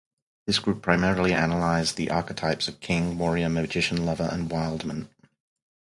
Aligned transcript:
This 0.47 0.57
group 0.57 0.81
primarily 0.81 1.31
analyzed 1.31 1.95
the 1.95 2.09
archetypes 2.09 2.67
of 2.67 2.79
King, 2.79 3.19
Warrior, 3.19 3.49
Magician, 3.49 4.03
Lover 4.03 4.27
and 4.31 4.49
Wildman. 4.49 5.09